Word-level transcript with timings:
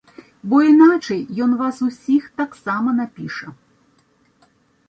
Бо 0.51 0.61
іначай 0.69 1.21
ён 1.45 1.51
вас 1.59 1.81
усіх 1.89 2.23
таксама 2.41 2.97
напіша. 3.01 3.47